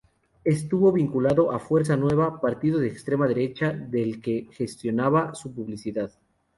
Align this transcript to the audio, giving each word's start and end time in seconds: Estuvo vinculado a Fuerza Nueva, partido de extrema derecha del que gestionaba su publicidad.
Estuvo 0.43 0.91
vinculado 0.91 1.51
a 1.51 1.59
Fuerza 1.59 1.95
Nueva, 1.95 2.41
partido 2.41 2.79
de 2.79 2.87
extrema 2.87 3.27
derecha 3.27 3.69
del 3.71 4.19
que 4.19 4.47
gestionaba 4.49 5.35
su 5.35 5.53
publicidad. 5.53 6.11